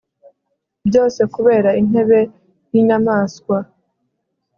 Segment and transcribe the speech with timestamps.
[0.87, 2.19] byose kubera intebe
[2.71, 3.57] yinyamanswa